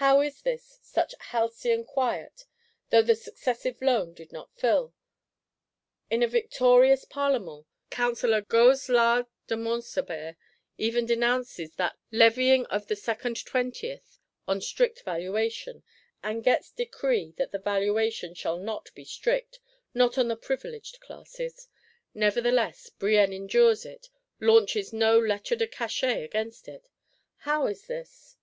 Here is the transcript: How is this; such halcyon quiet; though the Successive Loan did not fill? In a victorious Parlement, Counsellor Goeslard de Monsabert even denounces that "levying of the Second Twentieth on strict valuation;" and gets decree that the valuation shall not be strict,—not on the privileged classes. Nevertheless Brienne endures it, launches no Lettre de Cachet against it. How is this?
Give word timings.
How 0.00 0.22
is 0.22 0.40
this; 0.40 0.78
such 0.82 1.14
halcyon 1.20 1.84
quiet; 1.84 2.46
though 2.88 3.02
the 3.02 3.14
Successive 3.14 3.82
Loan 3.82 4.14
did 4.14 4.32
not 4.32 4.50
fill? 4.54 4.94
In 6.08 6.22
a 6.22 6.26
victorious 6.26 7.04
Parlement, 7.04 7.66
Counsellor 7.90 8.40
Goeslard 8.40 9.26
de 9.46 9.56
Monsabert 9.58 10.36
even 10.78 11.04
denounces 11.04 11.74
that 11.74 11.98
"levying 12.10 12.64
of 12.68 12.86
the 12.86 12.96
Second 12.96 13.44
Twentieth 13.44 14.18
on 14.46 14.62
strict 14.62 15.02
valuation;" 15.02 15.82
and 16.22 16.42
gets 16.42 16.70
decree 16.70 17.34
that 17.36 17.52
the 17.52 17.58
valuation 17.58 18.32
shall 18.32 18.56
not 18.56 18.88
be 18.94 19.04
strict,—not 19.04 20.16
on 20.16 20.28
the 20.28 20.36
privileged 20.36 20.98
classes. 21.00 21.68
Nevertheless 22.14 22.88
Brienne 22.88 23.34
endures 23.34 23.84
it, 23.84 24.08
launches 24.40 24.94
no 24.94 25.18
Lettre 25.20 25.56
de 25.56 25.66
Cachet 25.66 26.24
against 26.24 26.68
it. 26.68 26.88
How 27.40 27.66
is 27.66 27.86
this? 27.86 28.38